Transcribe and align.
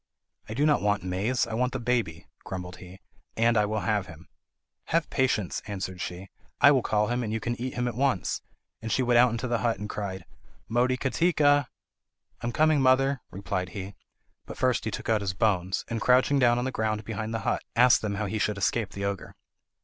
"I 0.49 0.55
do 0.55 0.65
not 0.65 0.81
want 0.81 1.03
maize, 1.03 1.45
I 1.45 1.53
want 1.53 1.73
the 1.73 1.79
baby," 1.79 2.25
grumbled 2.43 2.77
he 2.77 3.01
"and 3.37 3.55
I 3.55 3.67
will 3.67 3.81
have 3.81 4.07
him." 4.07 4.29
"Have 4.85 5.11
patience," 5.11 5.61
answered 5.67 6.01
she; 6.01 6.31
"I 6.59 6.71
will 6.71 6.81
call 6.81 7.09
him, 7.09 7.21
and 7.21 7.31
you 7.31 7.39
can 7.39 7.55
eat 7.61 7.75
him 7.75 7.87
at 7.87 7.93
once." 7.93 8.41
And 8.81 8.91
she 8.91 9.03
went 9.03 9.19
into 9.29 9.47
the 9.47 9.59
hut 9.59 9.77
and 9.77 9.87
cried, 9.87 10.25
"Motikatika!" 10.67 11.67
"I 12.41 12.47
am 12.47 12.51
coming, 12.51 12.81
mother," 12.81 13.21
replied 13.29 13.69
he; 13.77 13.93
but 14.47 14.57
first 14.57 14.85
he 14.85 14.89
took 14.89 15.07
out 15.07 15.21
his 15.21 15.35
bones, 15.35 15.85
and, 15.87 16.01
crouching 16.01 16.39
down 16.39 16.57
on 16.57 16.65
the 16.65 16.71
ground 16.71 17.05
behind 17.05 17.31
the 17.31 17.41
hut, 17.45 17.63
asked 17.75 18.01
them 18.01 18.15
how 18.15 18.25
he 18.25 18.39
should 18.39 18.57
escape 18.57 18.93
the 18.93 19.05
ogre. 19.05 19.35